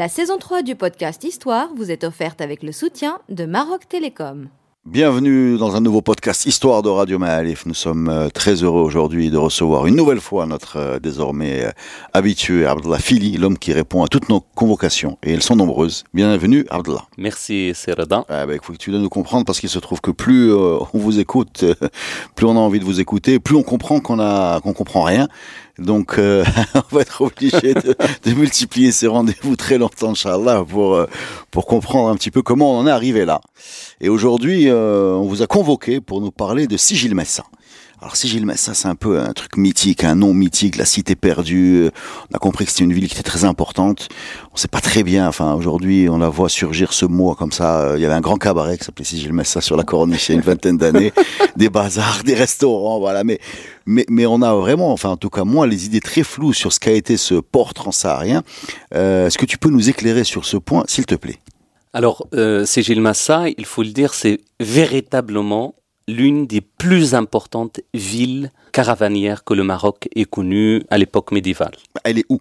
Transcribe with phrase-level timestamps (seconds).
[0.00, 4.48] La saison 3 du podcast Histoire vous est offerte avec le soutien de Maroc Télécom.
[4.86, 7.66] Bienvenue dans un nouveau podcast Histoire de Radio Maalif.
[7.66, 11.70] Nous sommes euh, très heureux aujourd'hui de recevoir une nouvelle fois notre euh, désormais euh,
[12.14, 15.18] habitué Abdallah Fili, l'homme qui répond à toutes nos convocations.
[15.22, 16.04] Et elles sont nombreuses.
[16.14, 17.04] Bienvenue Abdallah.
[17.18, 17.74] Merci.
[17.86, 20.50] Ah bah, il faut que tu dois nous comprendre parce qu'il se trouve que plus
[20.50, 21.62] on vous écoute,
[22.34, 25.28] plus on a envie de vous écouter, plus on comprend qu'on a qu'on comprend rien.
[25.80, 26.44] Donc, euh,
[26.74, 31.06] on va être obligé de, de, multiplier ces rendez-vous très longtemps, Inch'Allah, pour, euh,
[31.50, 33.40] pour comprendre un petit peu comment on en est arrivé là.
[34.00, 37.44] Et aujourd'hui, euh, on vous a convoqué pour nous parler de Sigil Messa.
[38.02, 41.90] Alors Sigil Messa, c'est un peu un truc mythique, un nom mythique, la cité perdue.
[42.32, 44.08] On a compris que c'était une ville qui était très importante.
[44.54, 47.92] On sait pas très bien, enfin aujourd'hui on la voit surgir ce mot comme ça.
[47.96, 50.34] Il y avait un grand cabaret qui s'appelait Sigil Messa sur la corniche il y
[50.34, 51.12] a une vingtaine d'années.
[51.56, 53.22] des bazars, des restaurants, voilà.
[53.22, 53.38] Mais,
[53.84, 56.72] mais, mais on a vraiment, enfin en tout cas moi, les idées très floues sur
[56.72, 58.42] ce qu'a été ce port transsaharien.
[58.94, 61.38] Euh, Est-ce que tu peux nous éclairer sur ce point, s'il te plaît?
[61.92, 65.74] Alors, euh, Sigil Massa, il faut le dire, c'est véritablement
[66.18, 71.74] l'une des plus importantes villes caravanières que le Maroc ait connues à l'époque médiévale.
[72.04, 72.38] Elle est où?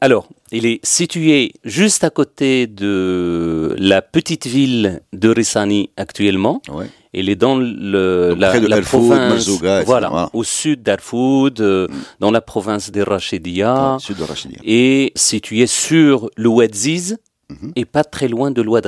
[0.00, 6.60] Alors, il est situé juste à côté de la petite ville de Rissani actuellement.
[6.68, 6.88] Ouais.
[7.14, 10.26] Il est dans le, la, de la Darfour, province, Marzouga, voilà, etc.
[10.32, 11.94] au sud d'Arfoud, euh, Mm.
[12.20, 14.58] dans la province des Rachidia, de Rachidia.
[14.64, 17.18] et situé sur le Oued Ziz
[17.50, 17.72] Mhm.
[17.76, 18.86] et pas très loin de l'Oued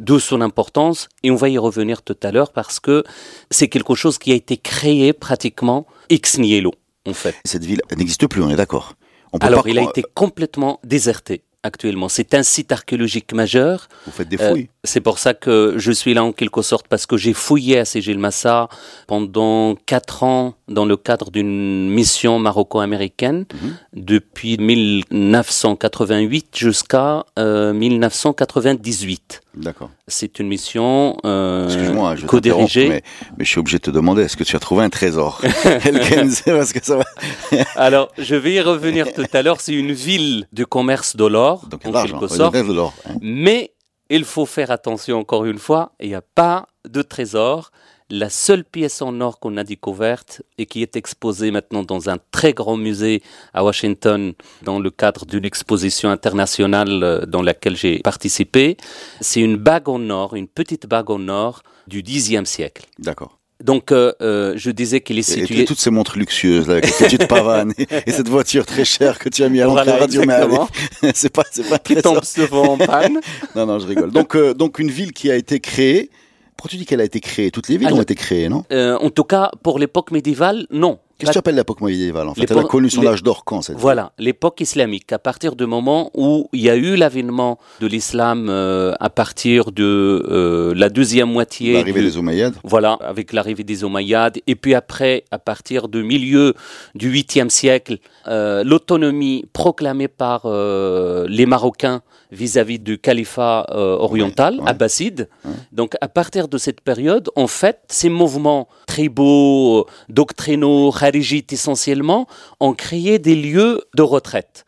[0.00, 3.04] D'où son importance, et on va y revenir tout à l'heure parce que
[3.50, 6.72] c'est quelque chose qui a été créé pratiquement ex nihilo,
[7.06, 7.34] en fait.
[7.44, 8.94] Cette ville n'existe plus, on est d'accord.
[9.40, 12.08] Alors, il a été complètement déserté actuellement.
[12.08, 13.88] C'est un site archéologique majeur.
[14.06, 14.70] Vous faites des Euh, fouilles.
[14.82, 17.84] C'est pour ça que je suis là en quelque sorte parce que j'ai fouillé à
[17.84, 18.70] Sigil Massa
[19.06, 23.76] pendant quatre ans dans le cadre d'une mission maroco-américaine Mhm.
[23.92, 29.42] depuis 1988 jusqu'à euh, 1998.
[29.56, 29.90] D'accord.
[30.06, 32.88] C'est une mission euh, Excuse-moi, je co-dirigée.
[32.88, 33.02] mais,
[33.36, 35.40] mais je suis obligé de te demander, est-ce que tu as trouvé un trésor?
[36.44, 37.04] Parce que ça va.
[37.76, 39.60] Alors, je vais y revenir tout à l'heure.
[39.60, 42.54] C'est une ville de commerce de l'or, Donc en quelque ouais, sorte.
[42.54, 42.94] de l'or.
[43.08, 43.14] hein.
[43.20, 43.72] Mais
[44.10, 47.70] il faut faire attention encore une fois, il n'y a pas de trésor.
[48.12, 52.16] La seule pièce en or qu'on a découverte et qui est exposée maintenant dans un
[52.32, 53.22] très grand musée
[53.54, 54.32] à Washington
[54.62, 58.76] dans le cadre d'une exposition internationale euh, dans laquelle j'ai participé,
[59.20, 62.86] c'est une bague en or, une petite bague en or du Xe siècle.
[62.98, 63.39] D'accord.
[63.62, 65.64] Donc euh, euh, je disais qu'il est Et, et situé...
[65.64, 69.18] toutes ces montres luxueuses, là, avec les petites pavanes, et, et cette voiture très chère
[69.18, 70.22] que tu as mis à l'entrée Voilà, radio,
[71.14, 73.20] c'est pas, c'est pas qui très tombe souvent en panne.
[73.54, 74.10] Non, non, je rigole.
[74.10, 76.10] Donc, euh, donc une ville qui a été créée.
[76.56, 77.50] Pourquoi tu dis qu'elle a été créée?
[77.50, 78.64] Toutes les villes Alors- ont été créées, non?
[78.72, 80.98] Euh, en tout cas, pour l'époque médiévale, non.
[81.20, 83.62] Qu'est-ce que tu appelles l'époque médiévale En fait, elle a connu son âge d'or quand
[83.62, 87.86] cette Voilà, l'époque islamique, à partir du moment où il y a eu l'avènement de
[87.86, 89.84] l'islam euh, à partir de
[90.28, 91.74] euh, la deuxième moitié.
[91.74, 96.54] L'arrivée des Omeyyades Voilà, avec l'arrivée des Omeyyades, et puis après, à partir du milieu
[96.94, 97.98] du 8e siècle,
[98.28, 104.68] euh, l'autonomie proclamée par euh, les Marocains vis-à-vis du califat euh, oriental, Ouais, ouais.
[104.70, 105.28] abbasside.
[105.44, 105.50] Ouais.
[105.72, 112.26] Donc, à partir de cette période, en fait, ces mouvements tribaux, doctrinaux, kharijites essentiellement,
[112.60, 114.64] ont créé des lieux de retraite.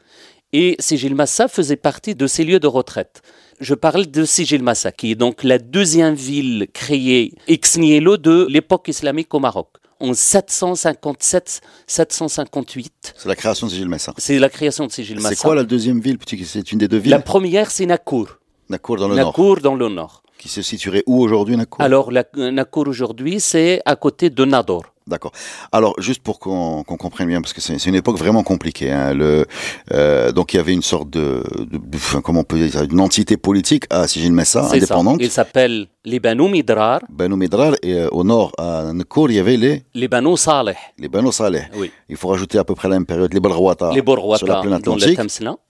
[0.54, 3.22] Et Sigil Massa faisait partie de ces lieux de retraite.
[3.60, 8.46] Je parle de Sigil Massa, qui est donc la deuxième ville créée ex nihilo de
[8.50, 9.68] l'époque islamique au Maroc.
[10.02, 14.12] En 757-758, C'est la création de Messa.
[14.18, 15.34] c'est la création de Sigil Massa.
[15.34, 16.18] C'est quoi la deuxième ville?
[16.44, 18.38] C'est une des deux villes La première, c'est Nakour.
[18.68, 19.26] Nakour dans le nord.
[19.26, 20.22] Nakour dans le nord.
[20.38, 21.82] Qui se situerait où aujourd'hui, Nakour?
[21.84, 24.82] Alors, la, Nakour aujourd'hui, c'est à côté de Nador.
[25.06, 25.32] D'accord.
[25.72, 28.92] Alors, juste pour qu'on comprenne bien, parce que c'est une époque vraiment compliquée.
[28.92, 29.46] Hein, le,
[29.92, 33.00] euh, donc, il y avait une sorte de, de, de- comment on peut dire, une
[33.00, 34.74] entité politique à Sigil Messa, ça.
[34.76, 35.18] indépendante.
[35.20, 39.38] Il s'appelle les Banu Midrar, Banu Midrar, et euh, au nord, à Nakour, il y
[39.38, 40.74] avait les, les Banu Saleh.
[40.98, 41.62] les Banu Saleh.
[41.76, 41.90] Oui.
[42.08, 43.92] Il faut rajouter à peu près la même période, les Balrouata.
[43.92, 44.02] les
[44.36, 45.18] sur la plaine dans le Atlantique.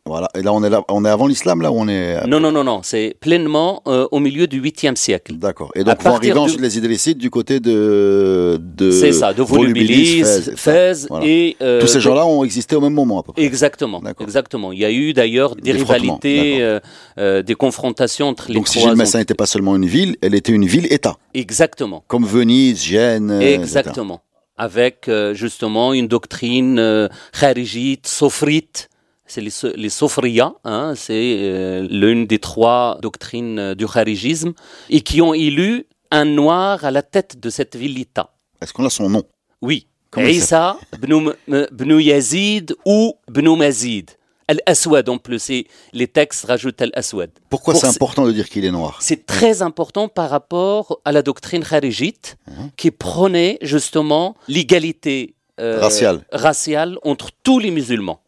[0.05, 0.29] Voilà.
[0.35, 2.27] Et là, on est là, on est avant l'islam, là, où on est.
[2.27, 5.35] Non, non, non, non, c'est pleinement euh, au milieu du 8e siècle.
[5.37, 5.71] D'accord.
[5.77, 8.59] Et donc, du- ensuite les Idrissides du côté de.
[8.61, 10.53] de C'est ça, de Volubilis, Fès, etc.
[10.57, 11.27] Fès Voilà.
[11.27, 11.57] et...
[11.63, 13.43] euh, Tous ces gens-là ont existé au même moment, à peu près.
[13.45, 14.73] Exactement, exactement.
[14.73, 16.81] Il y a eu d'ailleurs des, rivalités, euh,
[17.19, 18.91] euh, des confrontations entre les Donc, si trois.
[18.91, 22.05] Gilles Messin n'était pas seulement une ville, elle était une ville-État, Exactement.
[22.07, 23.31] comme Venise, Gênes.
[23.41, 23.55] etc.
[23.55, 24.21] Exactement.
[24.57, 27.09] Avec euh, justement une doctrine euh,
[27.39, 28.89] kharijite, sophrite.
[29.27, 29.89] C'est les, les
[30.65, 34.53] hein, c'est euh, l'une des trois doctrines euh, du kharijisme,
[34.91, 38.31] et qui ont élu un noir à la tête de cette ville-État.
[38.61, 39.23] Est-ce qu'on a son nom?
[39.63, 39.87] Oui.
[40.11, 44.11] Comment Isa bnu, M- bnu Yazid ou bnu Mazid.
[44.53, 47.31] Al-Aswad en plus, et les textes rajoutent Al-Aswad.
[47.49, 51.01] Pourquoi Pour c'est ce- important de dire qu'il est noir C'est très important par rapport
[51.05, 52.71] à la doctrine kharijite Mhm.
[52.77, 56.19] qui prônait justement l'égalité euh, Raciale.
[56.33, 58.21] raciale entre tous les musulmans.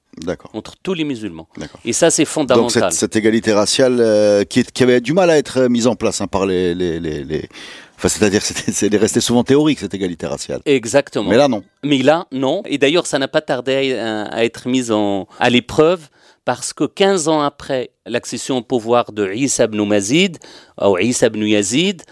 [0.53, 1.49] Entre tous les musulmans.
[1.85, 2.91] Et ça, c'est Donc fondamental.
[2.91, 5.87] cette, cette égalité raciale euh, qui, est- qui avait du mal à être euh, mise
[5.87, 7.49] en place hein, par les, les, les, les-
[7.97, 10.61] Enfin, c'est-à-dire c'est resté souvent théorique cette égalité raciale.
[10.67, 11.31] Exactement.
[11.31, 11.63] Mais là non.
[11.85, 12.63] Mais là, non.
[12.67, 16.09] Et d'ailleurs, ça n'a pas tardé à, à être mis en, à l'épreuve
[16.45, 20.39] parce que 15 ans après l'accession au pouvoir de Isa ibn Mazid,
[20.83, 22.03] ou Isa ibn Yazid,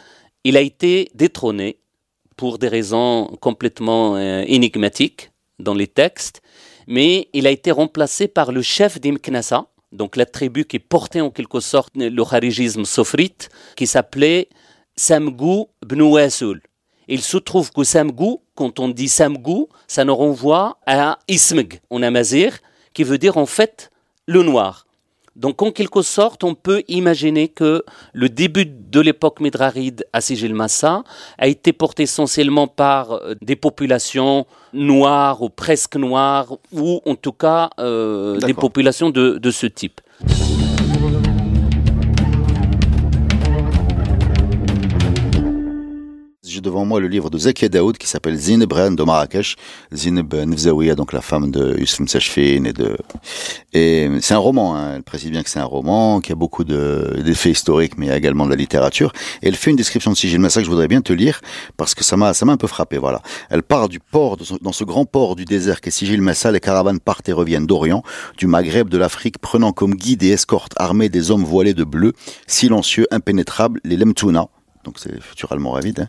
[0.45, 1.79] il a été détrôné
[2.37, 6.41] pour des raisons complètement euh, énigmatiques dans les textes,
[6.87, 11.31] mais il a été remplacé par le chef d'Imknasa, donc la tribu qui portait en
[11.31, 14.49] quelque sorte le kharijisme sophrite, qui s'appelait
[14.97, 16.63] Samgou ibn Wasul.
[17.09, 22.03] Il se trouve que Samgou, quand on dit Samgou, ça nous renvoie à Ismg en
[22.03, 22.59] amazir,
[22.95, 23.91] qui veut dire en fait
[24.27, 24.87] le noir.
[25.35, 30.55] Donc en quelque sorte, on peut imaginer que le début de l'époque midraride à Sigil
[30.55, 31.05] Massa
[31.39, 37.33] a été porté essentiellement par euh, des populations noires ou presque noires, ou en tout
[37.33, 40.01] cas euh, des populations de, de ce type.
[46.63, 49.57] Devant moi le livre de Zeki Daoud qui s'appelle Zineb de Marrakech.
[49.93, 52.97] Zineb Nefzaouia, donc la femme de Youssef Msachfin et de,
[53.73, 54.97] et c'est un roman, hein.
[54.97, 58.09] Elle précise bien que c'est un roman, qui a beaucoup de, d'effets historiques, mais il
[58.11, 59.13] y a également de la littérature.
[59.43, 61.41] Elle fait une description de Sigil Massa que je voudrais bien te lire
[61.77, 63.23] parce que ça m'a, un peu frappé, voilà.
[63.51, 66.61] Elle part du port, de dans ce grand port du désert qu'est Sigil Massa, les
[66.61, 68.03] caravanes partent et reviennent d'Orient,
[68.37, 72.13] du Maghreb, de l'Afrique, prenant comme guide et escorte armés des hommes voilés de bleu,
[72.47, 74.49] silencieux, impénétrables, les Lemtouna,
[74.85, 76.01] donc c'est futur almoravide.
[76.01, 76.09] Hein.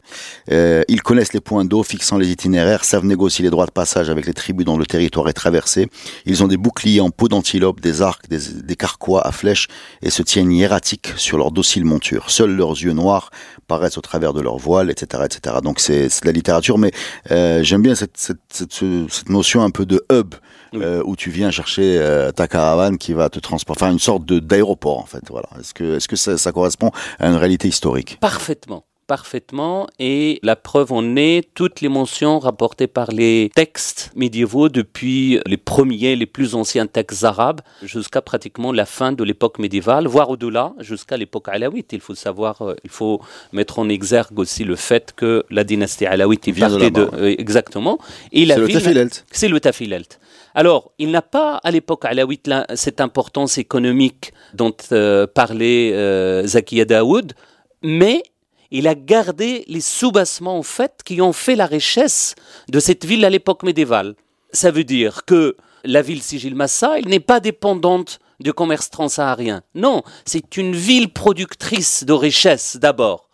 [0.51, 4.09] Euh, ils connaissent les points d'eau, fixant les itinéraires, savent négocier les droits de passage
[4.09, 5.87] avec les tribus dont le territoire est traversé.
[6.25, 9.67] Ils ont des boucliers en peau d'antilope, des arcs, des, des carquois à flèches
[10.01, 12.29] et se tiennent hiératiques sur leur docile monture.
[12.29, 13.29] Seuls leurs yeux noirs
[13.67, 15.57] paraissent au travers de leur voile, etc., etc.
[15.63, 16.91] Donc c'est de la littérature, mais
[17.31, 20.35] euh, j'aime bien cette, cette, cette, ce- cette notion un peu de hub.
[20.73, 20.81] Oui.
[20.83, 24.25] euh, où tu viens chercher euh, ta caravane qui va te transporter, enfin une sorte
[24.25, 25.23] de d'aéroport en fait.
[25.29, 25.47] Voilà.
[25.59, 28.17] Est-ce que est-ce que ça, ça correspond à une réalité historique?
[28.19, 28.83] Parfaitement.
[29.05, 29.85] Parfaitement.
[29.99, 35.57] Et la preuve en est toutes les mentions rapportées par les textes médiévaux depuis les
[35.57, 40.73] premiers, les plus anciens textes arabes jusqu'à pratiquement la fin de l'époque médiévale, voire au-delà,
[40.79, 41.91] jusqu'à l'époque alawite.
[41.91, 43.21] Il faut savoir, euh, il faut
[43.51, 47.35] mettre en exergue aussi le fait que la dynastie alawite est de partie de, euh,
[47.37, 47.99] exactement.
[48.31, 50.19] Et la C'est le ville- c'est le tafilelt.
[50.55, 56.45] Alors, il n'a pas à l'époque alawite là, cette importance économique dont euh, parlait euh,
[56.45, 57.33] Zakiya Daoud,
[57.81, 58.23] mais
[58.69, 62.35] il a gardé les soubassements en fait qui ont fait la richesse
[62.69, 64.15] de cette ville à l'époque médiévale.
[64.51, 69.63] Ça veut dire que la ville Sigil Massa, elle n'est pas dépendante du commerce transsaharien.
[69.75, 73.29] Non, c'est une ville productrice de richesse d'abord.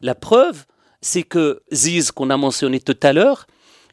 [0.00, 0.64] La preuve,
[1.00, 3.46] c'est que Ziz, qu'on a mentionné tout à l'heure,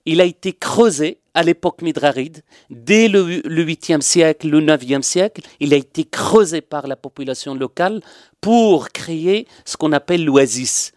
[0.05, 5.41] il a été creusé à l'époque midraride, dès le, le 8e siècle, le 9e siècle,
[5.59, 8.01] il a été creusé par la population locale
[8.41, 10.91] pour créer ce qu'on appelle l'oasis.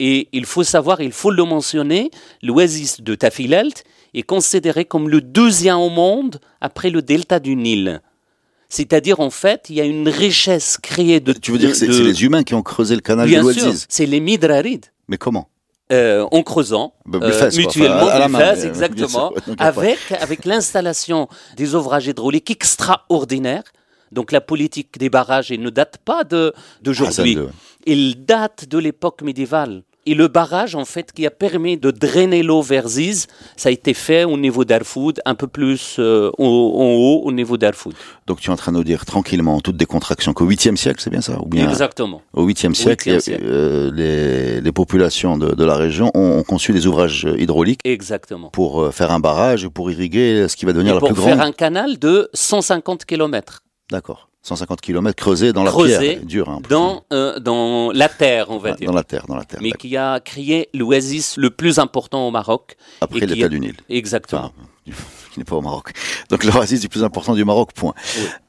[0.00, 2.10] Et il faut savoir, il faut le mentionner,
[2.42, 3.84] l'oasis de Tafilelt
[4.14, 8.00] est considéré comme le deuxième au monde après le delta du Nil.
[8.70, 11.32] C'est-à-dire, en fait, il y a une richesse créée de...
[11.32, 13.64] Tu veux dire que c'est les humains qui ont creusé le canal Bien de sûr,
[13.64, 14.86] l'Ouaziz c'est les midrarides.
[15.08, 15.49] Mais comment?
[15.92, 19.54] Euh, en creusant Bah, euh, mutuellement, Enfin, à la main, exactement, sûr.
[19.58, 23.64] Avec, avec l'installation des ouvrages hydrauliques extraordinaires.
[24.12, 27.50] Donc la politique des barrages, elle ne date pas de- d'aujourd'hui, Hassan II.
[27.86, 29.82] il date de l'époque médiévale.
[30.06, 33.26] Et le barrage, en fait, qui a permis de drainer l'eau vers Ziz,
[33.56, 37.58] ça a été fait au niveau d'Arfoud, un peu plus euh, en, haut, au niveau
[37.58, 37.92] d'Arfoud.
[38.26, 41.00] Donc tu es en train de nous dire tranquillement, en toute décontraction, qu'au 8e siècle,
[41.02, 41.38] c'est bien ça?
[41.42, 42.22] Ou bien Exactement.
[42.32, 43.44] au 8e siècle, 8e il y a- siècle.
[43.46, 48.48] euh, les, les populations de, de la région ont, ont conçu des ouvrages hydrauliques Exactement.
[48.48, 51.22] pour euh, faire un barrage, pour irriguer ce qui va devenir Et la pour plus
[51.22, 51.48] faire grande.
[51.48, 54.29] un canal de 150 km D'accord.
[54.42, 58.72] 150 km creusés dans la pierre, dur, hein, dans, euh, dans la terre, on va
[58.72, 58.88] dire.
[58.88, 59.60] dans la terre, dans la terre.
[59.62, 62.76] mais qui a créé l'oasis le plus important au Maroc.
[63.02, 63.74] Après l'état a- du Nil.
[63.90, 64.52] Exactement.
[64.86, 64.94] Enfin,
[65.32, 65.92] qui n'est pas au Maroc.
[66.30, 67.94] Donc l'oasis du plus important du Maroc, point.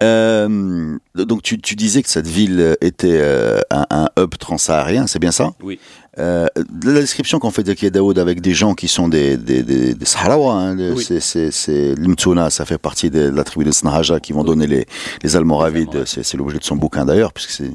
[0.02, 5.20] Euh, donc tu, tu, disais que cette ville était euh, un, un, hub transsaharien, c'est
[5.20, 5.52] bien ça?
[5.62, 5.78] Oui.
[6.20, 6.48] Euh,
[6.84, 10.06] la description qu'on fait de Daoud avec des gens qui sont des, des, des, des
[10.06, 11.22] Sahraouis, hein, oui.
[11.22, 14.48] c'est l'Imtsuna, ça fait partie de la tribu de Snahaja qui vont oui.
[14.48, 14.86] donner les,
[15.24, 17.72] les Almoravides, c'est l'objet de son bouquin d'ailleurs, puisque c'est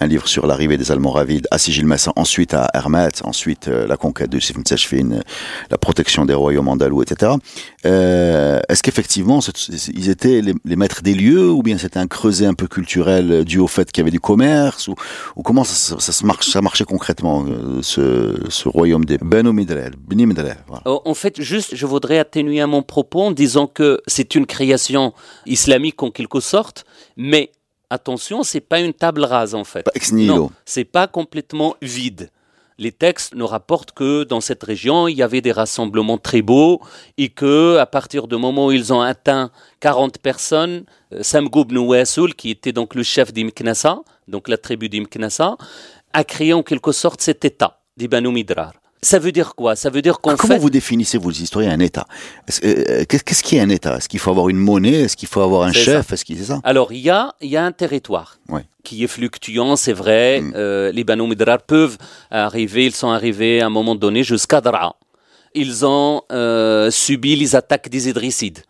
[0.00, 4.30] un livre sur l'arrivée des Almoravides à Sigilmassa, ensuite à Hermet, ensuite euh, la conquête
[4.30, 5.20] de Sifn Teshfin,
[5.70, 7.32] la protection des royaumes andalous, etc.
[7.84, 9.40] Euh, Est-ce qu'effectivement
[9.92, 13.44] ils étaient les, les, maîtres des lieux ou bien c'était un creuset un peu culturel
[13.44, 14.94] dû au fait qu'il y avait du commerce ou,
[15.36, 17.44] ou comment ça, ça, ça, marche, ça marchait concrètement
[17.82, 19.94] ce, ce, royaume des Bni Midrel.
[20.66, 20.82] Voilà.
[20.84, 25.12] En fait, juste, je voudrais atténuer mon propos en disant que c'est une création
[25.46, 26.84] islamique en quelque sorte,
[27.16, 27.52] mais
[27.90, 29.86] attention, c'est pas une table rase en fait.
[30.12, 32.30] Non, c'est pas complètement vide.
[32.80, 36.80] Les textes nous rapportent que dans cette région, il y avait des rassemblements très beaux
[37.16, 39.50] et que, à partir du moment où ils ont atteint
[39.80, 40.84] 40 personnes,
[41.20, 43.98] Sam Goub Nouessoul, qui était donc le chef d'Imknassa,
[44.28, 45.56] donc la tribu d'Imknassa,
[46.18, 48.72] a créé en quelque sorte cet État d'Ibanu Midrar.
[49.00, 49.76] Ça veut dire quoi?
[49.76, 50.60] Ça veut dire qu'en ah, Comment fait...
[50.60, 52.06] vous définissez, vous, les historiens, un État?
[52.64, 53.96] Euh, Qu'est-ce qui est un État?
[53.96, 55.02] Est-ce qu'il faut avoir une monnaie?
[55.04, 56.12] Est-ce qu'il faut avoir un chef?
[56.12, 56.60] Est-ce qu'il ça?
[56.64, 58.64] Alors, il y a, y a un territoire ouais.
[58.82, 60.40] qui est fluctuant, c'est vrai.
[60.40, 60.52] Mm.
[60.56, 61.96] Euh, les Banu Midrar peuvent
[62.30, 64.96] arriver, ils sont arrivés à un moment donné jusqu'à Dara.
[65.54, 68.64] Ils ont euh, subi les attaques des Idrissides.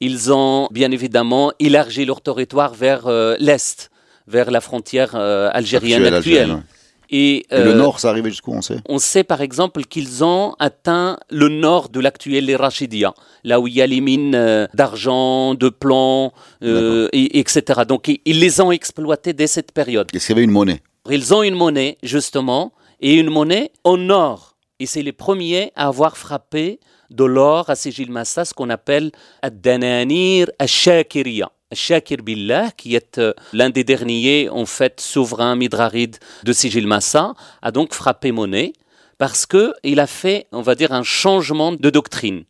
[0.00, 3.90] Ils ont, bien évidemment, élargi leur territoire vers euh, l'Est,
[4.26, 6.50] vers la frontière algérienne actuelle.
[6.50, 6.62] actuelle.
[7.10, 10.24] Et, euh, Et, le nord, ça arrivait jusqu'où, on sait On sait par exemple qu'ils
[10.24, 14.66] ont atteint le nord de l'actuel Rachidia, là où il y a les mines euh,
[14.74, 16.32] d'argent, de plomb,
[16.62, 17.82] euh, et, etc.
[17.86, 20.08] Donc ils les ont exploités dès cette période.
[20.14, 24.08] Est-ce qu'il y avait une monnaie Ils ont une monnaie, justement, et une monnaie en
[24.10, 24.56] or.
[24.80, 26.80] Et c'est les premiers à avoir frappé
[27.10, 31.50] de l'or à Sigil Massa, ce qu'on appelle Ad-Dananir Ash-Shakiriya.
[31.72, 37.34] Shakir Billah, qui est euh, l'un des derniers, en fait, souverains midrarides de Sigil Massa,
[37.62, 38.72] a donc frappé monnaie
[39.18, 42.44] parce qu'il a fait, on va dire, un changement de doctrine.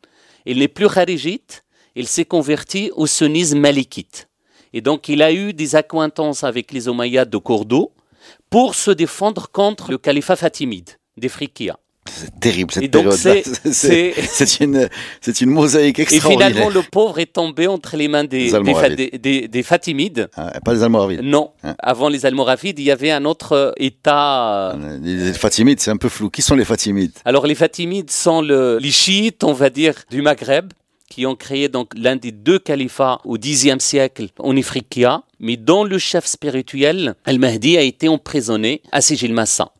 [0.46, 4.28] Il n'est plus kharijite, il s'est converti au sunnisme malikite.
[4.72, 7.92] Et donc, il a eu des accointances avec les Omeyyades de Cordoue
[8.50, 11.78] pour se défendre contre le califat fatimide des Frikia.
[12.14, 13.12] C'est terrible cette période.
[13.64, 14.88] C'est une,
[15.20, 16.48] c'est une mosaïque extraordinaire.
[16.48, 20.28] Et finalement, le pauvre est tombé entre les mains des, des, des, des, des Fatimides.
[20.36, 21.22] Ah, pas les Almoravides.
[21.22, 21.50] Non.
[21.62, 21.74] Hein.
[21.78, 24.76] Avant les Almoravides, il y avait un autre État.
[25.02, 26.30] Les Fatimides, c'est un peu flou.
[26.30, 27.12] Qui sont les Fatimides?
[27.24, 30.72] Alors, les Fatimides sont le, les chiites, on va dire, du Maghreb
[31.08, 35.84] qui ont créé donc l'un des deux califats au Xe siècle en Ifriqiya, mais dont
[35.84, 39.70] le chef spirituel, Al-Mahdi, a été emprisonné à Sigil Massa.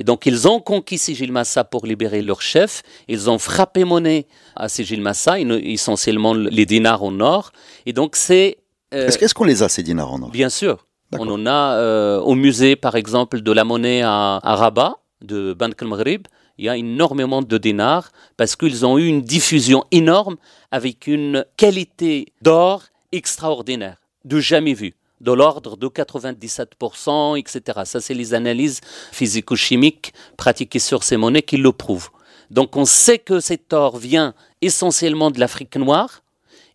[0.00, 2.82] Et donc, ils ont conquis Sigil Massa pour libérer leur chef.
[3.06, 4.26] Ils ont frappé monnaie
[4.56, 7.52] à Sigil Massa, essentiellement les dinars au nord.
[7.84, 8.56] Et donc, c'est.
[8.94, 10.30] Euh, Est-ce qu'on les a, ces dinars au nord?
[10.30, 10.86] Bien sûr.
[11.18, 15.52] On en a euh, au musée, par exemple, de la monnaie à, à Rabat, de
[15.52, 16.26] Bank al-Maghrib.
[16.56, 20.36] Il y a énormément de dinars parce qu'ils ont eu une diffusion énorme
[20.70, 27.80] avec une qualité d'or extraordinaire, de jamais vue de l'ordre de 97%, etc.
[27.84, 28.80] Ça, c'est les analyses
[29.12, 32.10] physico-chimiques pratiquées sur ces monnaies qui le prouvent.
[32.50, 36.22] Donc, on sait que cet or vient essentiellement de l'Afrique noire,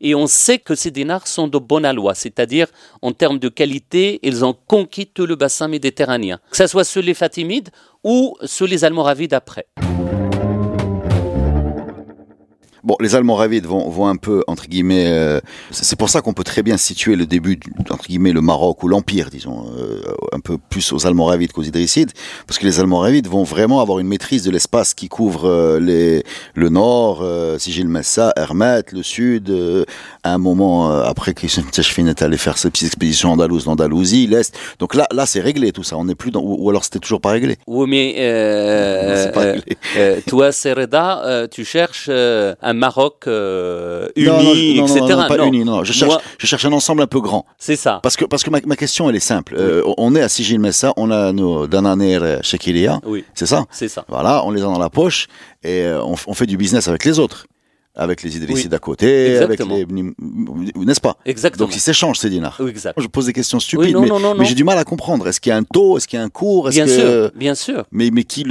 [0.01, 2.67] et on sait que ces dinars sont de bonne aloi, c'est-à-dire
[3.01, 7.01] en termes de qualité, ils ont conquis tout le bassin méditerranéen, que ce soit ceux
[7.01, 7.69] les Fatimides
[8.03, 9.67] ou ceux les Almoravides après.
[12.85, 15.39] Bon, les Almoravides vont, vont un peu, entre guillemets, euh,
[15.71, 18.87] c'est pour ça qu'on peut très bien situer le début, entre guillemets, le Maroc ou
[18.87, 22.11] l'Empire, disons, euh, un peu plus aux Almoravides qu'aux Idrissides,
[22.45, 26.23] parce que les Almoravides vont vraiment avoir une maîtrise de l'espace qui couvre euh, les,
[26.53, 29.51] le nord, euh, Sigil Messa, Hermet, le sud,
[30.23, 34.55] à un moment après que Tchefin est allé faire ses petites expéditions andalouses, l'Andalousie, l'Est.
[34.77, 35.97] Donc là, là, c'est réglé tout ça.
[35.97, 37.57] On n'est plus dans, ou, ou alors c'était toujours pas réglé.
[37.65, 40.21] Oui, mais pas réglé.
[40.27, 44.99] toi, Sereda, tu cherches un Maroc euh, uni, non, non, etc.
[45.01, 45.83] Non, non, pas uni, non.
[45.83, 47.45] Je cherche, Moi, je cherche un ensemble un peu grand.
[47.57, 47.99] C'est ça.
[48.03, 49.55] Parce que, parce que ma, ma question, elle est simple.
[49.57, 49.63] Oui.
[49.63, 52.99] Euh, on est à Sigil Messa, on a nos Dananer Shekilia.
[53.05, 53.23] Oui.
[53.33, 53.65] C'est ça?
[53.71, 54.05] C'est ça.
[54.07, 55.27] Voilà, on les a dans la poche
[55.63, 57.47] et euh, on, on fait du business avec les autres
[57.95, 58.75] avec les Idrissides oui.
[58.75, 59.75] à côté, Exactement.
[59.75, 60.03] avec les,
[60.85, 61.17] n'est-ce pas?
[61.25, 61.65] Exactement.
[61.65, 62.57] Donc ils s'échangent ces dinars.
[62.59, 62.99] Oui, exact.
[62.99, 64.83] Je pose des questions stupides, oui, non, mais, non, non, mais j'ai du mal à
[64.83, 65.27] comprendre.
[65.27, 65.97] Est-ce qu'il y a un taux?
[65.97, 66.69] Est-ce qu'il y a un cours?
[66.69, 66.91] Bien que...
[66.91, 67.85] sûr, bien sûr.
[67.91, 68.45] Mais mais qui,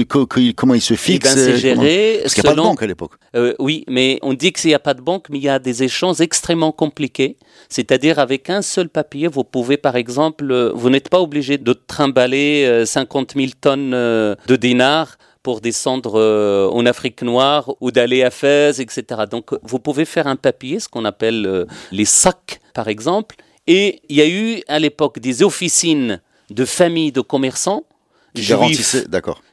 [0.54, 2.20] comment il se fixe eh ben, C'est géré.
[2.22, 3.12] Parce qu'il n'y a pas de banque à l'époque.
[3.36, 5.58] Euh, oui, mais on dit qu'il n'y a pas de banque, mais il y a
[5.58, 7.36] des échanges extrêmement compliqués.
[7.68, 12.84] C'est-à-dire avec un seul papier, vous pouvez par exemple, vous n'êtes pas obligé de trimballer
[12.86, 18.80] 50 000 tonnes de dinars pour descendre euh, en Afrique noire ou d'aller à Fès,
[18.80, 19.04] etc.
[19.30, 23.36] Donc vous pouvez faire un papier, ce qu'on appelle euh, les sacs par exemple.
[23.66, 26.20] Et il y a eu à l'époque des officines
[26.50, 27.84] de familles de commerçants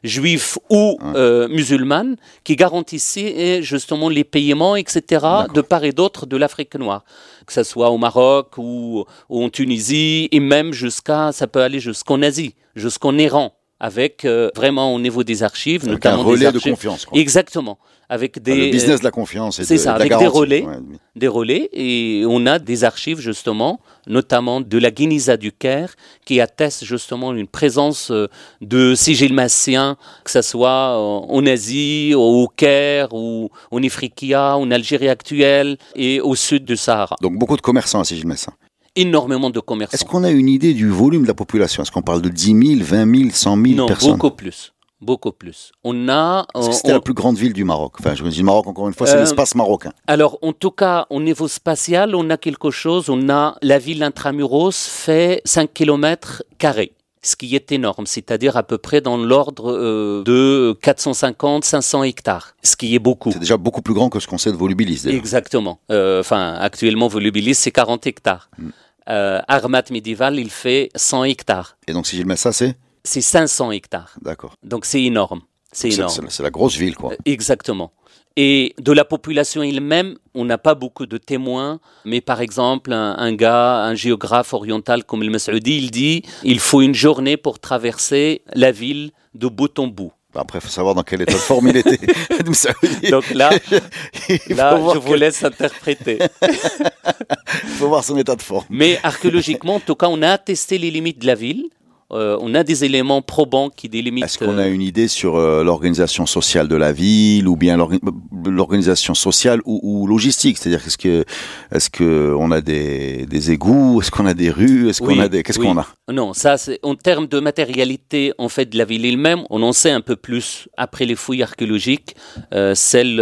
[0.04, 6.36] juifs, ou euh, musulmanes qui garantissaient justement les paiements, etc., de part et d'autre de
[6.36, 7.04] l'Afrique noire,
[7.46, 11.80] que ce soit au Maroc ou, ou en Tunisie, et même jusqu'à, ça peut aller
[11.80, 16.40] jusqu'en Asie, jusqu'en Iran avec euh, vraiment au niveau des archives, avec notamment un relais
[16.42, 16.64] des archives.
[16.66, 17.06] de confiance.
[17.06, 17.18] Quoi.
[17.18, 19.58] Exactement, avec des le business de la confiance.
[19.58, 20.62] et c'est ça, de avec des relais.
[20.62, 20.76] Ouais.
[21.16, 25.96] des relais et on a des archives justement, notamment de la Guinisa du Caire,
[26.26, 28.28] qui attestent justement une présence euh,
[28.62, 35.10] de sigils massiens, que ce soit en Asie, au Caire, ou en Ifriqiya, en Algérie
[35.10, 37.16] actuelle et au sud du Sahara.
[37.20, 38.54] Donc beaucoup de commerçants à Sigil Messin.
[38.96, 40.06] Énormément de Est-ce commerçants.
[40.06, 41.82] qu'on a une idée du volume de la population?
[41.82, 44.12] Est-ce qu'on parle de 10 000, 20 000, 100 000 Non, personnes?
[44.18, 44.74] beaucoup plus.
[45.00, 45.72] Beaucoup plus.
[45.84, 46.46] On a.
[46.56, 48.44] Est-ce on- c'était on- la plus grande ville du Maroc Enfin, je me dis le
[48.44, 49.92] Maroc, encore une fois, c'est Euh, l'espace marocain.
[50.06, 53.10] Alors, en tout cas, au niveau spatial, on a quelque chose.
[53.10, 58.64] On a la ville intramuros fait 5 km carrés, ce qui est énorme, c'est-à-dire à
[58.64, 63.32] peu près dans l'ordre euh, de 450-500 hectares, ce qui est beaucoup.
[63.32, 65.08] C'est déjà beaucoup plus grand que ce qu'on sait de Volubilis.
[65.08, 65.80] Exactement.
[65.92, 68.50] Euh, Enfin, actuellement, Volubilis, c'est 40 hectares.
[68.58, 68.70] Mm.
[69.10, 71.78] Euh, Armat médiéval, il fait 100 hectares.
[71.88, 72.76] Et donc Sigil Messin, c'est?
[73.04, 74.16] C'est 500 hectares.
[74.22, 74.56] D'accord.
[74.64, 75.42] Donc, c'est énorme.
[75.72, 76.28] C'est énorme.
[76.30, 77.14] c'est la grosse ville, quoi.
[77.26, 77.92] Exactement.
[78.38, 83.18] Et de la population elle-même, on n'a pas beaucoup de témoins, mais par exemple, un,
[83.18, 87.60] un gars, un géographe oriental comme le Masoudi, il dit il faut une journée pour
[87.60, 90.14] traverser la ville de bout en bout.
[90.34, 92.00] Après, il faut savoir dans quel état de forme il était.
[93.12, 93.50] Donc là,
[94.50, 96.20] là je vous laisse interpréter.
[96.42, 98.66] il faut voir son état de forme.
[98.70, 101.66] Mais archéologiquement, en tout cas, on a attesté les limites de la ville.
[102.14, 104.26] Euh, on a des éléments probants qui délimitent.
[104.26, 107.78] Est-ce qu'on a euh, une idée sur euh, l'organisation sociale de la ville ou bien
[107.78, 108.00] l'orga-
[108.46, 110.58] l'organisation sociale ou, ou logistique?
[110.58, 111.24] C'est-à-dire, est-ce que,
[111.72, 114.02] est-ce que on a des, des égouts?
[114.02, 114.90] Est-ce qu'on a des rues?
[114.90, 115.68] Est-ce qu'on a des, qu'est-ce oui.
[115.68, 115.88] qu'on a?
[116.12, 119.72] Non, ça, c'est en termes de matérialité en fait de la ville elle-même, on en
[119.72, 122.16] sait un peu plus après les fouilles archéologiques,
[122.54, 123.22] euh, celles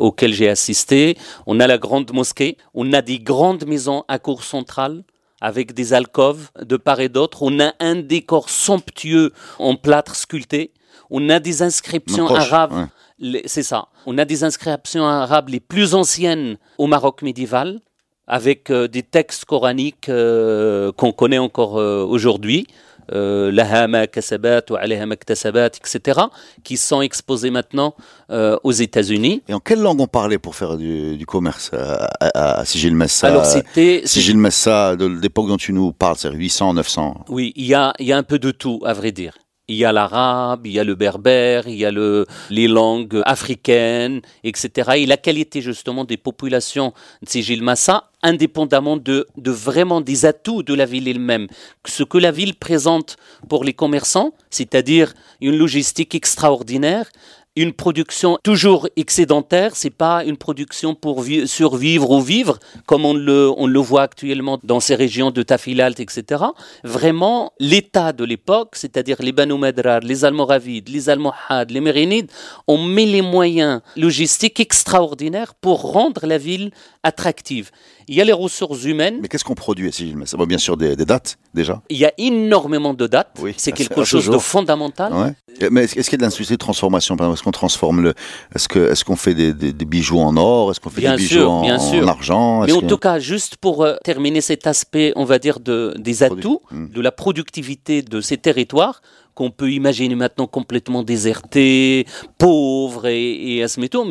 [0.00, 1.16] auxquelles j'ai assisté.
[1.46, 5.04] On a la grande mosquée, on a des grandes maisons à cour centrale
[5.40, 7.42] avec des alcôves de part et d'autre.
[7.42, 10.72] On a un décor somptueux en plâtre sculpté.
[11.10, 12.72] On a des inscriptions Proche, arabes.
[12.72, 13.42] ouais.
[13.46, 13.88] C'est ça.
[14.04, 17.80] On a des inscriptions arabes les plus anciennes au Maroc médiéval,
[18.26, 22.66] avec euh, des textes coraniques euh, qu'on connaît encore euh, aujourd'hui.
[23.12, 26.20] Euh, Laha ma kasabat ou alayha ma iktasabat, etc.,
[26.64, 27.94] qui sont exposés maintenant
[28.30, 29.42] euh, aux États-Unis.
[29.48, 32.96] Et en quelle langue on parlait pour faire du, du commerce à, à, à Sigil
[33.22, 37.24] Alors c'était, Sigil Messa, de l'époque dont tu nous parles, c'est 800, 900.
[37.28, 39.34] oui, il y a, il y a un peu de tout, à vrai dire.
[39.68, 43.20] Il y a l'arabe, il y a le berbère, il y a le, les langues
[43.24, 44.92] africaines, etc.
[44.96, 50.72] Et la qualité justement des populations de Sigil Massa, indépendamment de vraiment des atouts de
[50.72, 51.48] la ville elle-même.
[51.84, 53.16] Ce que la ville présente
[53.48, 57.10] pour les commerçants, c'est-à-dire une logistique extraordinaire,
[57.56, 63.14] une production toujours excédentaire, c'est pas une production pour vi- survivre ou vivre, comme on
[63.14, 66.44] le, on le voit actuellement dans ces régions de Tafilalt, etc.
[66.84, 72.30] Vraiment, l'état de l'époque, c'est-à-dire les Banu Madrar, les Almoravides, les Almohades, les Mérinides,
[72.66, 76.70] ont mis les moyens logistiques extraordinaires pour rendre la ville
[77.02, 77.70] attractive.
[78.08, 80.58] Il y a les ressources humaines, Mais qu'est-ce qu'on produit à Sigil Messa Bon, Bien
[80.58, 81.82] sûr, des, des dates, déjà.
[81.90, 85.12] il y a énormément de dates, Oui, c'est quelque chose de fondamental.
[85.12, 85.32] Ouais.
[85.70, 88.14] Mais est-ce qu'il y a de l'industrie de transformation Est-ce qu'on transforme le
[88.54, 90.70] Est-ce que est-ce qu'on fait des, des- des bijoux en or?
[90.70, 92.04] Est-ce qu'on fait Bien des bijoux en, bien sûr.
[92.04, 92.60] en argent?
[92.66, 96.22] Mais en tout cas, juste pour euh, terminer cet aspect, on va dire, de, des
[96.22, 96.88] atouts, Mm.
[96.90, 99.00] de la productivité de ces territoires,
[99.34, 102.06] qu'on peut imaginer maintenant complètement désertés,
[102.38, 104.06] pauvres et, et à ce métaux,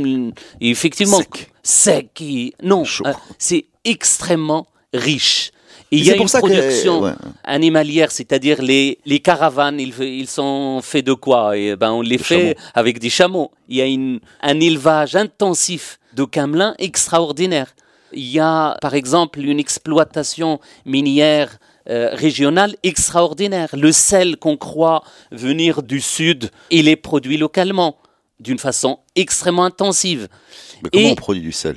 [0.61, 1.51] et effectivement, Sec.
[1.63, 5.51] sec et- non, euh, c'est extrêmement riche.
[5.91, 7.11] Et il y a pour une ça que- production ouais.
[7.43, 11.55] animalière, c'est-à-dire les, les caravanes, ils, ils sont faits de quoi?
[11.57, 13.51] Et ben On les fait avec des chameaux.
[13.69, 17.75] Il y a une, un élevage intensif de camelins extraordinaire.
[18.13, 21.57] Il y a, par exemple, une exploitation minière
[21.89, 23.69] euh, régionale extraordinaire.
[23.73, 27.97] Le sel qu'on croit venir du sud, il est produit localement
[28.39, 30.27] d'une façon extrêmement intensive.
[30.83, 31.75] Mais comment Et- on produit du sel?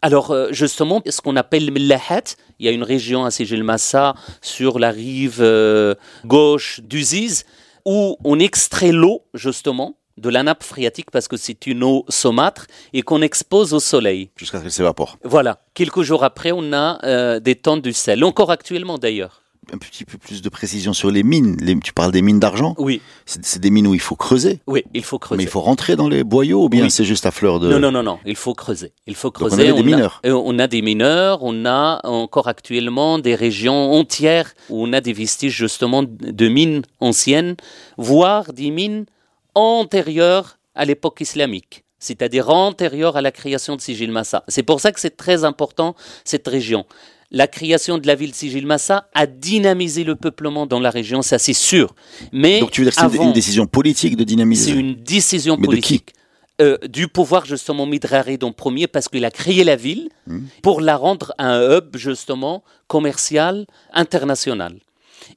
[0.00, 3.64] Alors euh, justement, ce qu'on appelle le Millahat, il y a une région à Sijil
[3.64, 7.44] Massa sur la rive euh, gauche du Ziz
[7.84, 12.66] où on extrait l'eau justement de la nappe phréatique parce que c'est une eau saumâtre
[12.92, 14.30] et qu'on expose au soleil.
[14.36, 15.60] jusqu'à ce qu'elle s'évapore Voilà.
[15.74, 19.42] Quelques jours après, on a euh, des tonnes de sel, encore actuellement d'ailleurs.
[19.72, 21.56] Un petit peu plus de précision sur les mines.
[21.60, 24.60] Les- tu parles des mines d'argent Oui, C'est des mines où il faut creuser.
[24.66, 25.36] oui, il faut creuser.
[25.38, 26.90] Mais il faut rentrer dans les boyaux ou bien Oui.
[26.90, 27.68] c'est juste à fleur de.
[27.70, 28.92] Non, non, non, non, il faut creuser.
[29.06, 29.62] Il faut on creuser.
[29.68, 30.20] avait des a- mineurs.
[30.26, 35.00] euh, on a des mineurs, on a encore actuellement des régions entières où on a
[35.00, 37.56] des vestiges justement de mines anciennes,
[37.96, 39.04] voire des mines
[39.54, 44.44] antérieures à l'époque islamique, c'est-à-dire antérieures à la création de Sigil Massa.
[44.48, 46.84] C'est pour ça que c'est très important cette région.
[47.30, 51.20] La création de la ville de Sigil Massa a dynamisé le peuplement dans la région,
[51.20, 51.94] ça c'est sûr.
[52.32, 55.56] Mais Donc tu veux dire que c'est une- décision politique de dynamiser c'est une décision
[55.56, 56.12] Mais de qui politique.
[56.60, 60.40] Euh, du pouvoir justement Midrarid en premier parce qu'il a créé la ville Hmm.
[60.62, 64.74] pour la rendre un hub justement commercial international.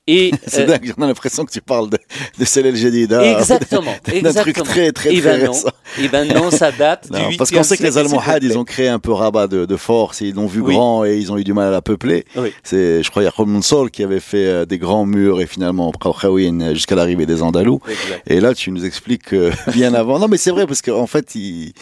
[0.08, 1.98] Et C'est euh, dingue, on a l'impression que tu parles de,
[2.40, 3.40] de Celle Jadida.
[3.40, 5.70] exactement, D'un truc très, très, et très ben non, récent.
[6.00, 8.58] et ben non, ça date Non, du parce qu'on 8e sait que les Almohades, ils
[8.58, 10.74] ont créé un peu rabat de, de force, ils l'ont vu Oui.
[10.74, 12.26] grand et ils ont eu du mal à la peupler.
[12.36, 12.52] Oui.
[12.64, 15.46] C'est, je crois, il y a Sol qui avait fait euh, des grands murs et
[15.46, 17.80] finalement Khawin jusqu'à l'arrivée des Andalous.
[17.88, 18.24] Exact.
[18.28, 20.20] Et là, tu nous expliques que bien avant.
[20.20, 21.74] Non, mais c'est vrai parce qu'en fait, il.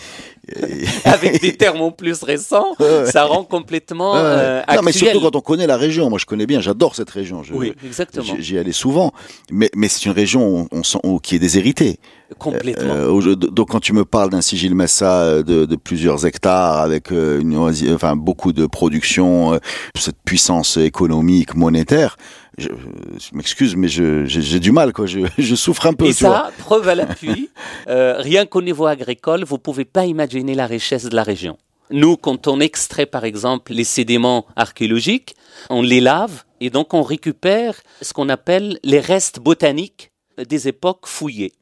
[1.06, 3.12] Avec des termes plus récents, Ouais, ouais.
[3.12, 6.10] ça rend complètement euh, non, mais surtout quand on connaît la région.
[6.10, 7.44] Moi, je connais bien, j'adore cette région.
[7.44, 9.12] Je- Oui, exactement, j'y- allais souvent,
[9.52, 10.68] mais, mais c'est une région
[11.04, 12.00] on qui est déshéritée.
[12.38, 12.94] complètement.
[12.94, 17.12] Euh, donc quand tu me parles d'un sigil Massa euh, de, de plusieurs hectares avec
[17.12, 17.58] euh, une,
[17.94, 19.60] enfin beaucoup de production,
[19.96, 22.18] cette puissance économique monétaire,
[22.60, 26.06] je, je m'excuse mais je- j'ai du mal quoi, je, je souffre un peu.
[26.06, 26.46] Et tu vois.
[26.48, 27.50] ça, preuve à l'appui,
[27.88, 31.58] euh, rien qu'au niveau agricole, vous pouvez pas imaginer la richesse de la région.
[31.92, 35.36] Nous, quand on extrait par exemple les sédiments archéologiques,
[35.72, 40.12] on les lave et donc on récupère ce qu'on appelle les restes botaniques
[40.48, 41.54] des époques fouillées.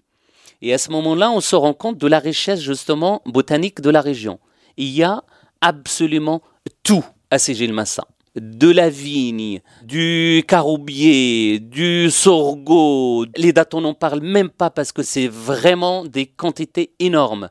[0.62, 4.02] Et à ce moment-là, on se rend compte de la richesse justement botanique de la
[4.02, 4.40] région.
[4.76, 5.24] Il y a
[5.62, 6.42] absolument
[6.84, 8.06] tout à Ségil-Massa.
[8.40, 13.26] De la vigne, du caroubier, du sorgho.
[13.36, 17.50] Les dates, on n'en parle même pas parce que c'est vraiment des quantités énormes.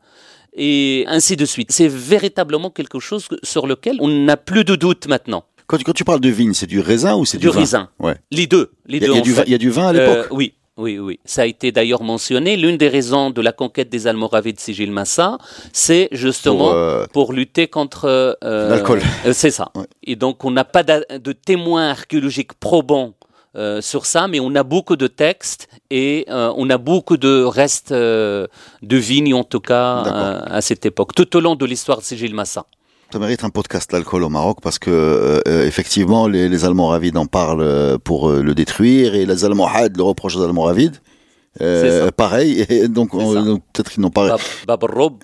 [0.54, 1.70] Et ainsi de suite.
[1.72, 5.44] C'est véritablement quelque chose sur lequel on n'a plus de doute maintenant.
[5.66, 7.58] Quand, tu- quand tu parles de vigne, c'est du raisin ou c'est du, Du vin
[7.60, 7.90] raisin.
[7.98, 8.14] Ouais.
[8.30, 8.70] Les deux.
[8.86, 10.16] Les Il y, a- deux y a du vin- y a du vin à l'époque.
[10.30, 11.18] Euh, oui, oui, oui.
[11.24, 12.56] Ça a été d'ailleurs mentionné.
[12.56, 15.38] L'une des raisons de la conquête des Almoravides Sigil Massa,
[15.72, 19.00] c'est justement Pour, euh, pour lutter contre euh, L'alcool.
[19.24, 19.70] euh, c'est ça.
[19.74, 19.86] Ouais.
[20.04, 23.14] Et donc on n'a pas de témoins archéologiques probants
[23.56, 27.42] euh, sur ça, mais on a beaucoup de textes et euh, on a beaucoup de
[27.42, 28.46] restes euh,
[28.82, 30.00] de vignes en tout cas
[30.58, 32.66] à cette époque, tout au long de l'histoire de Sigil Massa.
[33.12, 37.16] Ça mérite un podcast l'alcool au Maroc parce que euh, euh, effectivement les, les Almoravides
[37.16, 40.96] en parlent euh, pour euh, le détruire et les Almohades le reprochent aux Almoravides.
[41.62, 44.28] Euh, pareil, et donc, peut-être qu'ils n'ont pas.
[44.28, 45.14] Bab, Bab Rob,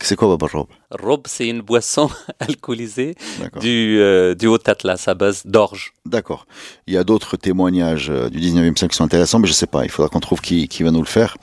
[0.00, 1.22] c'est quoi Babarrob Rob?
[1.26, 2.08] C'est une boisson
[2.40, 3.16] alcoolisée
[3.60, 4.00] du,
[4.38, 5.92] du Haut-Atlas à base d'orge.
[6.06, 6.46] D'accord.
[6.86, 9.84] Il y a d'autres témoignages du 19e siècle qui sont intéressants, mais je sais pas.
[9.84, 11.36] Il faudra qu'on trouve qui, qui va nous le faire.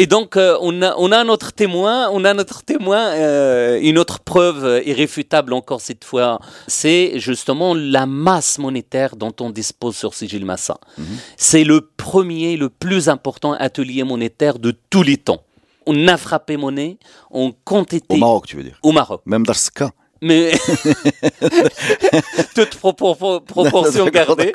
[0.00, 3.98] Et donc, euh, on, a, on a notre témoin, on a notre témoin, euh, une
[3.98, 9.96] autre preuve euh, irréfutable encore cette fois, c'est justement la masse monétaire dont on dispose
[9.96, 10.78] sur Sigil Massa.
[11.36, 15.42] C'est le premier, le plus important atelier monétaire de tous les temps.
[15.86, 16.98] On a frappé monnaie
[17.32, 19.22] en quantité Au Maroc, tu veux dire au Maroc.
[19.26, 19.90] Même dans ce cas.
[20.22, 20.52] Mais
[22.54, 24.52] toute propor- proportion gardée.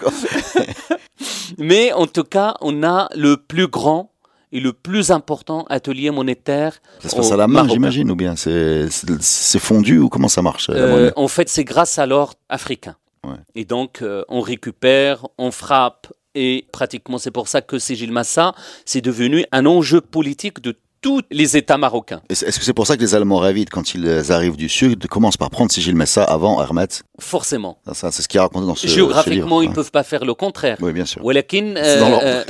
[1.57, 4.11] Mais en tout cas, on a le plus grand
[4.53, 6.79] et le plus important atelier monétaire.
[6.99, 10.69] Ça se passe à la main, j'imagine, ou bien c'est fondu ou comment ça marche
[10.69, 12.95] Euh, en fait, c'est grâce à l'or africain.
[13.25, 13.35] Ouais.
[13.55, 18.53] Et donc, euh, on récupère, on frappe, et pratiquement, c'est pour ça que Sigil Massa,
[18.85, 22.21] c'est devenu un enjeu politique de tous les États marocains.
[22.29, 25.51] Est-ce que c'est pour ça que les Almoravides, quand ils arrivent du sud, commencent par
[25.51, 27.77] prendre Sigil Messa avant Hermès Forcément.
[27.85, 29.63] Ça, ça, C'est ce qui est raconté dans ce, ce Géographiquement, livre.
[29.65, 30.77] ils ne peuvent pas faire le contraire.
[30.81, 31.23] Oui, bien sûr.
[31.23, 32.19] Walakin, l'ordre.
[32.23, 32.43] euh,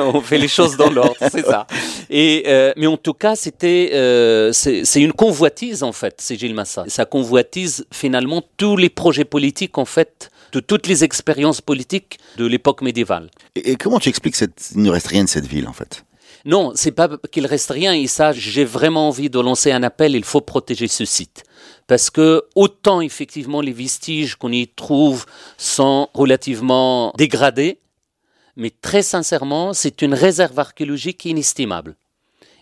[0.14, 1.66] on fait les choses dans l'ordre, c'est ça.
[2.08, 6.54] Et euh, mais en tout cas, c'était euh, c'est c'est une convoitise en fait, Gilles
[6.54, 6.84] Massa.
[6.88, 12.46] Ça convoitise finalement tous les projets politiques en fait de toutes les expériences politiques de
[12.46, 13.30] l'époque médiévale.
[13.54, 14.70] Et, et comment tu expliques cette...
[14.74, 16.02] Il ne reste rien de cette ville, en fait?
[16.44, 17.92] Non, c'est pas qu'il reste rien.
[17.92, 20.14] Et ça, j'ai vraiment envie de lancer un appel.
[20.14, 21.44] Il faut protéger ce site.
[21.86, 25.26] Parce que autant effectivement les vestiges qu'on y trouve
[25.58, 27.80] sont relativement dégradés,
[28.56, 31.96] mais très sincèrement, c'est une réserve archéologique inestimable.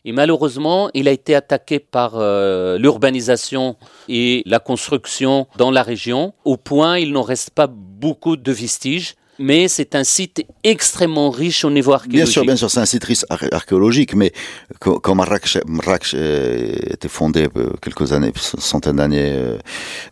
[0.05, 3.77] Et malheureusement, il a été attaqué par euh, l'urbanisation
[4.09, 9.15] et la construction dans la région, au point il n'en reste pas beaucoup de vestiges.
[9.39, 12.25] Mais c'est un site extrêmement riche au niveau archéologique.
[12.25, 14.33] Bien sûr, bien sûr, c'est un site riche archéologique, mais
[14.81, 17.49] quand Marrakech, Marrakech était fondé
[17.83, 19.39] quelques années, centaines d'années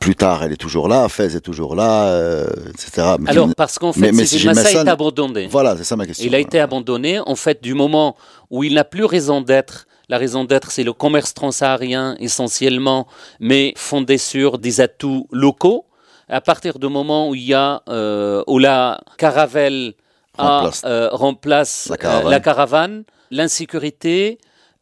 [0.00, 3.16] plus tard, elle est toujours là, Fès est toujours là, etc.
[3.26, 5.48] Alors, parce qu'en fait, mais, Sidi Massa est abandonné.
[5.50, 6.26] Voilà, c'est ça ma question.
[6.26, 8.16] Il a été abandonné, en fait, du moment
[8.50, 13.08] où il n'a plus raison d'être la raison d'être, c'est le commerce transsaharien essentiellement,
[13.40, 15.85] mais fondé sur des atouts locaux.
[16.28, 19.94] À partir du moment où il y a euh, où la caravelle
[20.36, 24.38] remplace, euh, euh, la caravane, l'insécurité,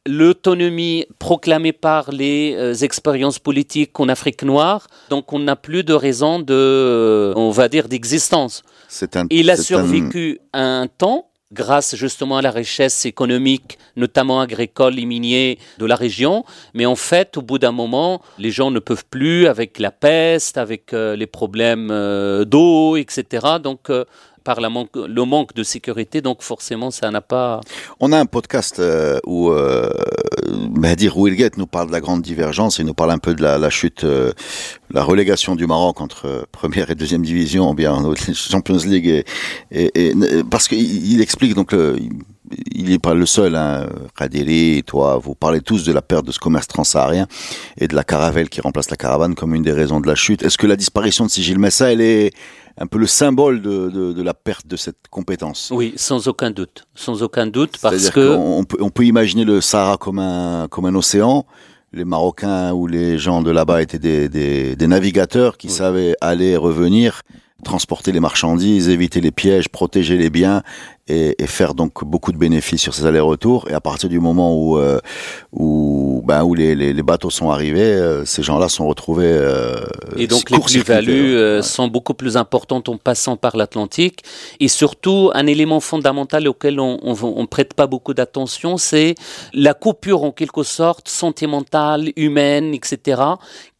[0.07, 4.87] l'autonomie proclamée par les expériences politiques en Afrique noire.
[5.11, 8.62] Donc on n'a plus de raison de, on va dire, d'existence.
[9.30, 15.57] Il a survécu un temps grâce justement à la richesse économique, notamment agricole et minière
[15.78, 16.44] de la région.
[16.74, 20.59] Mais en fait, au bout d'un moment, les gens ne peuvent plus avec la peste,
[20.59, 23.46] avec euh, les problèmes euh, d'eau, etc.
[23.62, 24.04] Donc, euh,
[24.44, 27.61] par la le manque de sécurité, donc forcément ça n'a pas.
[28.00, 29.90] On a un podcast euh, où euh,
[30.70, 31.16] Mahdir
[31.57, 34.33] nous parle de la grande divergence et nous parle un peu de la, chute, euh,
[34.90, 39.24] la relégation du Maroc entre euh, première et deuxième division, bien en Champions League,
[39.70, 40.14] et, et,
[40.50, 42.11] parce qu'il il explique donc il
[42.76, 43.86] n'est pas le seul, hein.
[44.86, 47.26] Toi, vous parlez tous de la perte de ce commerce transsaharien
[47.78, 50.42] et de la caravelle qui remplace la caravane comme une des raisons de la chute.
[50.42, 52.32] Est-ce que la disparition de Sigil Messa, elle est
[52.78, 55.70] un peu le symbole de, de, de, la perte de cette compétence?
[55.72, 59.60] Oui, sans aucun doute, sans aucun doute, parce que on peut, on peut imaginer le
[59.60, 61.46] Sahara comme un comme un océan.
[61.92, 66.48] Les Marocains ou les gens de là-bas étaient des, des, des, navigateurs qui savaient aller
[66.48, 67.22] et revenir
[67.62, 70.62] transporter les marchandises, éviter les pièges, protéger les biens
[71.08, 73.68] et, et, faire donc beaucoup de bénéfices sur ces allers-retours.
[73.68, 75.00] Et à partir du moment où euh,
[75.52, 79.26] où ben où les, les, les, bateaux sont arrivés, euh, ces gens-là sont retrouvés.
[79.26, 79.84] Euh,
[80.16, 84.20] et donc les plus-values euh, sont beaucoup plus importantes en passant par l'Atlantique.
[84.60, 89.14] Et surtout, un élément fondamental auquel on, on prête pas beaucoup d'attention, c'est
[89.52, 93.20] la coupure en quelque sorte sentimentale, humaine, etc.,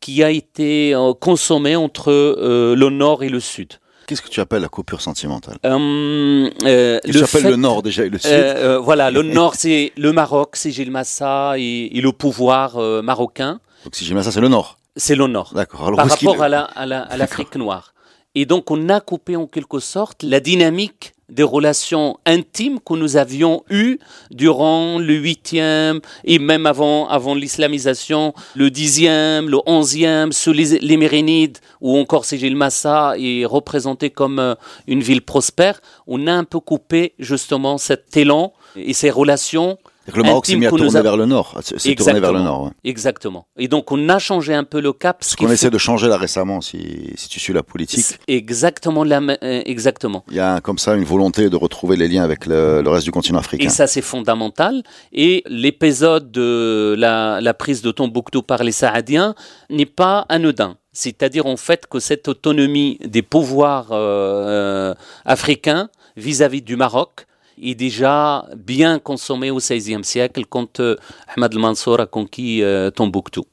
[0.00, 3.78] qui a été consommée entre le nord et le sud.
[4.06, 8.10] Qu'est-ce que tu appelles la coupure sentimentale euh, euh, Tu appelles le Nord déjà et
[8.10, 12.00] le Sud euh, euh Voilà, le Nord c'est le Maroc, c'est Gilles Massa et, et,
[12.00, 13.60] le pouvoir euh, marocain.
[13.84, 15.52] Donc si Gilles Massa c'est le Nord C'est le Nord.
[15.54, 15.80] D'accord.
[15.96, 17.94] Par rapport à l'Afrique la, à noire.
[18.34, 23.16] Et donc on a coupé en quelque sorte la dynamique des relations intimes que nous
[23.16, 23.98] avions eues
[24.30, 30.96] durant le huitième et même avant, avant l'islamisation, le dixième, le onzième, sous les, les
[30.96, 34.54] Mérinides, ou encore Sigil Massa est représenté comme euh,
[34.87, 39.78] une ville prospère, on a un peu coupé justement cet élan et ces relations
[40.12, 41.58] le Maroc s'est mis à tourner vers le nord.
[41.62, 42.64] C'est tourné vers le nord.
[42.64, 42.70] Ouais.
[42.84, 43.46] Exactement.
[43.58, 45.18] Et donc on a changé un peu le cap.
[45.22, 48.18] Ce qu'on essaie de changer là récemment, si, si tu suis la politique.
[48.28, 50.24] Exactement la euh, exactement.
[50.30, 53.04] Il y a comme ça une volonté de retrouver les liens avec le, le reste
[53.04, 53.66] du continent africain.
[53.66, 54.82] Et ça c'est fondamental.
[55.12, 59.34] Et l'épisode de la, la prise de Tombouctou par les Saadiens
[59.70, 60.76] n'est pas anodin.
[60.92, 67.26] C'est-à-dire en fait que cette autonomie des pouvoirs euh, euh, africains vis-à-vis -vis du Maroc
[67.62, 70.96] est déjà bien consommé au XVIe siècle quand euh,
[71.36, 73.44] Ahmad al-Mansour a conquis euh, Tombouctou.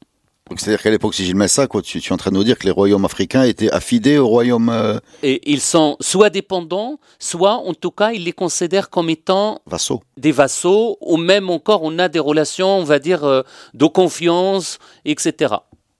[0.57, 2.57] C'est-à-dire qu'à l'époque, si j'y ça, quoi, tu, tu, es en train de nous dire
[2.57, 4.69] que les royaumes africains étaient affidés au royaume.
[4.69, 4.99] Euh...
[5.23, 10.01] Et ils sont soit dépendants, soit en tout cas, ils les considèrent comme étant vassaux.
[10.17, 14.79] des vassaux, ou même encore, on a des relations, on va dire, euh, de confiance,
[15.05, 15.55] etc.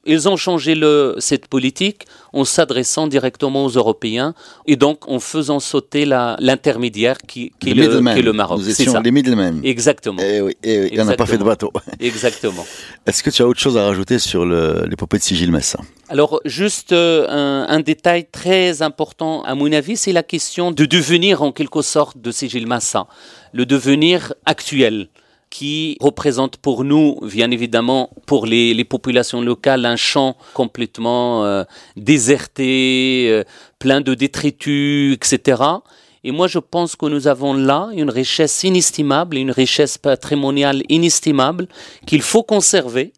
[0.06, 4.34] Ils ont changé le, cette politique en s'adressant directement aux Européens
[4.66, 8.60] et donc en faisant sauter l'intermédiaire qui, qui, est le Maroc.
[8.60, 9.62] Nous étions les middlemen.
[9.64, 10.22] Exactement.
[10.22, 10.90] Eh oui, eh oui.
[10.92, 11.72] il n'en a pas fait de bateau.
[12.00, 12.66] Exactement.
[13.06, 15.80] Est-ce que tu as autre chose à rajouter sur l'épopée de Sigil Massa?
[16.10, 20.86] Alors, juste euh, un, un, détail très important à mon avis, c'est la question de
[20.86, 23.08] devenir en quelque sorte de Sigil Massa,
[23.54, 25.10] le devenir actuel
[25.52, 31.64] qui représente pour nous, bien évidemment, pour les, les populations locales, un champ complètement euh,
[31.96, 33.44] déserté, euh,
[33.78, 35.62] plein de détritus, etc.
[36.24, 41.68] Et moi, je pense que nous avons là une richesse inestimable, une richesse patrimoniale inestimable
[42.08, 43.12] qu'il faut conserver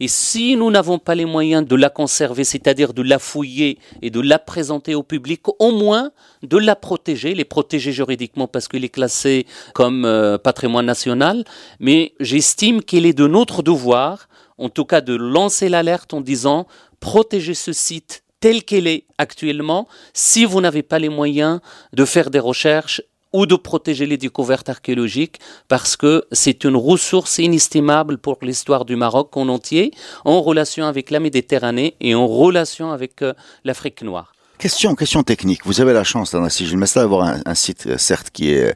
[0.00, 4.10] et si nous n'avons pas les moyens de la conserver, c'est-à-dire de la fouiller et
[4.10, 6.10] de la présenter au public, au moins
[6.42, 11.44] de la protéger, les protéger juridiquement parce qu'il est classé comme euh, patrimoine national,
[11.80, 14.28] mais j'estime qu'il est de notre devoir,
[14.58, 16.66] en tout cas de lancer l'alerte en disant
[17.00, 21.60] protéger ce site tel qu'il est actuellement, si vous n'avez pas les moyens
[21.94, 23.00] de faire des recherches
[23.36, 28.96] ou de protéger les découvertes archéologiques parce que c'est une ressource inestimable pour l'histoire du
[28.96, 29.92] Maroc en entier,
[30.24, 34.35] en relation avec la Méditerranée et en relation avec euh, l'Afrique noire.
[34.58, 35.60] Question, question technique.
[35.66, 38.52] Vous avez la chance, dans la Sigil Mesta, d'avoir un, un, site, euh, certes, qui
[38.52, 38.74] est,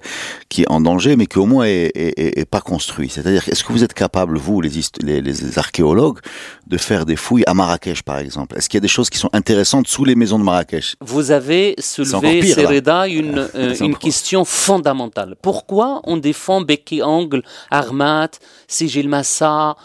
[0.50, 3.08] qui est en danger, mais qui au moins est, est, est pas construit.
[3.08, 6.18] C'est-à-dire, est-ce que vous êtes capable, vous, les, les, les, archéologues,
[6.66, 8.58] de faire des fouilles à Marrakech, par exemple?
[8.58, 10.96] Est-ce qu'il y a des choses qui sont intéressantes sous les maisons de Marrakech?
[11.00, 15.34] Vous avez soulevé, Sereda, une, euh, une question fondamentale.
[15.40, 18.32] Pourquoi on défend Beki Angle, Armat,
[18.68, 19.76] Sigil Massa,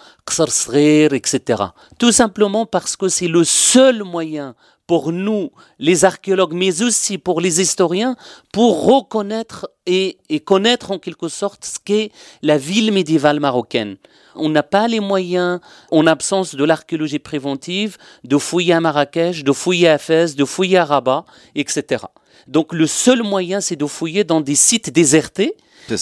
[1.12, 1.64] etc.
[2.00, 4.56] Tout simplement parce que c'est le seul moyen
[4.88, 8.16] pour nous, les archéologues, mais aussi pour les historiens,
[8.54, 13.98] pour reconnaître et, connaître en quelque sorte ce qu'est la ville médiévale marocaine.
[14.36, 15.60] On n'a pas les moyens,
[15.92, 20.78] en absence de l'archéologie préventive, de fouiller à Marrakech, de fouiller à Fès, de fouiller
[20.78, 22.06] à Rabat, etc.
[22.48, 25.56] Donc le seul moyen, c'est de fouiller dans des sites désertés,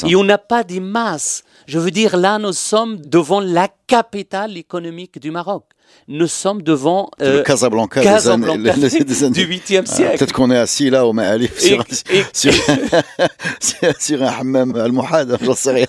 [0.05, 1.43] et on n'a pas des masses.
[1.67, 5.65] Je veux dire, là, nous sommes devant la capitale économique du Maroc
[6.07, 10.11] nous sommes devant euh, le Casablanca, Casablanca des, années, des années, du 8e siècle.
[10.13, 11.83] Ah, Peut-être qu'on est assis là au Ma'alif sur,
[12.33, 12.53] sur,
[13.99, 15.85] sur, un hammam al-Muhad, j'en sais rien.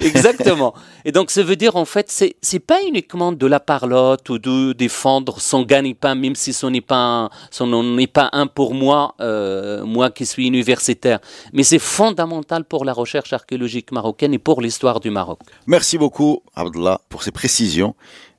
[0.00, 0.74] Exactement.
[1.04, 4.38] Et donc, ça veut dire, en fait, c'est, c'est pas uniquement de la parlotte ou
[4.38, 9.14] de défendre son gagne-pain, même si ce n'est pas, ce n'est pas un pour moi,
[9.20, 11.18] euh, moi qui suis universitaire.
[11.52, 15.40] Mais c'est fondamental pour la recherche archéologique marocaine et pour l'histoire du Maroc.
[15.66, 17.94] Merci beaucoup, Abdullah, pour ces précisions.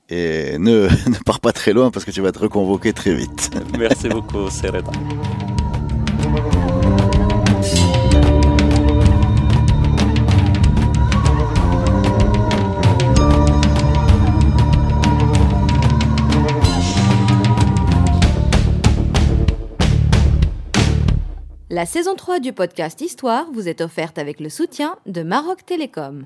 [0.10, 3.52] Et ne, ne pars pas très loin parce que tu vas être reconvoqué très vite.
[3.78, 4.92] Merci beaucoup, Sereda.
[21.76, 26.26] La saison 3 du podcast Histoire vous est offerte avec le soutien de Maroc Télécom.